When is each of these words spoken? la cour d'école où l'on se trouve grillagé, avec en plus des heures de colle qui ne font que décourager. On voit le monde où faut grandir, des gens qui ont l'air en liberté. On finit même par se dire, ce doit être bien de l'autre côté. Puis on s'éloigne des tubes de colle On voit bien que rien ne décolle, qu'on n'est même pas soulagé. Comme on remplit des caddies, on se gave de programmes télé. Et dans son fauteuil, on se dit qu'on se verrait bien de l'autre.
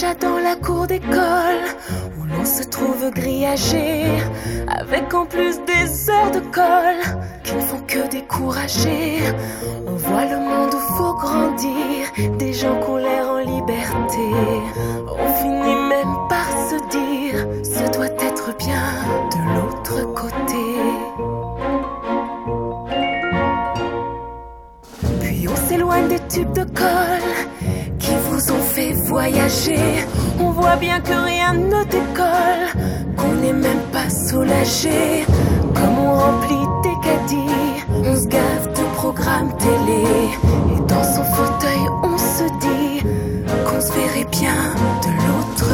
la 0.00 0.56
cour 0.56 0.86
d'école 0.86 1.64
où 2.18 2.24
l'on 2.24 2.46
se 2.46 2.62
trouve 2.62 3.10
grillagé, 3.10 4.06
avec 4.66 5.12
en 5.12 5.26
plus 5.26 5.60
des 5.66 6.10
heures 6.10 6.30
de 6.30 6.40
colle 6.40 7.02
qui 7.44 7.54
ne 7.54 7.60
font 7.60 7.80
que 7.86 8.08
décourager. 8.08 9.18
On 9.86 9.92
voit 9.92 10.24
le 10.24 10.38
monde 10.38 10.72
où 10.72 10.96
faut 10.96 11.12
grandir, 11.12 12.10
des 12.38 12.54
gens 12.54 12.80
qui 12.80 12.88
ont 12.88 12.96
l'air 12.96 13.28
en 13.28 13.38
liberté. 13.40 14.30
On 15.10 15.34
finit 15.34 15.74
même 15.90 16.16
par 16.30 16.48
se 16.70 16.76
dire, 16.88 17.46
ce 17.62 17.92
doit 17.92 18.06
être 18.06 18.56
bien 18.56 18.94
de 19.30 19.40
l'autre 19.54 20.14
côté. 20.14 20.64
Puis 25.20 25.46
on 25.48 25.68
s'éloigne 25.68 26.08
des 26.08 26.20
tubes 26.28 26.52
de 26.52 26.64
colle 26.64 27.41
On 30.40 30.50
voit 30.50 30.74
bien 30.74 31.00
que 31.00 31.12
rien 31.12 31.54
ne 31.54 31.84
décolle, 31.84 32.66
qu'on 33.16 33.34
n'est 33.34 33.52
même 33.52 33.84
pas 33.92 34.10
soulagé. 34.10 35.24
Comme 35.74 35.98
on 35.98 36.14
remplit 36.14 36.66
des 36.82 36.96
caddies, 37.06 37.84
on 38.04 38.16
se 38.16 38.26
gave 38.26 38.72
de 38.74 38.82
programmes 38.96 39.56
télé. 39.58 40.02
Et 40.74 40.80
dans 40.88 41.04
son 41.04 41.22
fauteuil, 41.22 41.86
on 42.02 42.18
se 42.18 42.44
dit 42.66 43.06
qu'on 43.64 43.80
se 43.80 43.92
verrait 43.92 44.28
bien 44.32 44.74
de 45.02 45.10
l'autre. 45.24 45.71